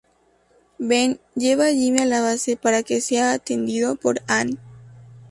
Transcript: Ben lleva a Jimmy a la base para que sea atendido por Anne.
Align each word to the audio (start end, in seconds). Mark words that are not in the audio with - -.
Ben 0.79 1.19
lleva 1.35 1.65
a 1.65 1.69
Jimmy 1.71 1.99
a 2.01 2.05
la 2.07 2.21
base 2.21 2.57
para 2.57 2.81
que 2.81 3.01
sea 3.01 3.33
atendido 3.33 3.95
por 3.97 4.19
Anne. 4.25 4.57